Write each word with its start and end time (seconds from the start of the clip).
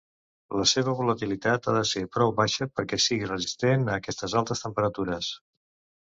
La 0.59 0.63
seva 0.69 0.93
volatilitat 0.99 1.67
ha 1.67 1.73
de 1.75 1.83
ser 1.89 2.01
prou 2.15 2.33
baixa 2.39 2.67
perquè 2.79 2.99
sigui 3.03 3.27
resistent 3.31 3.85
a 3.91 3.97
aquestes 4.01 4.35
altes 4.41 4.65
temperatures. 4.65 5.29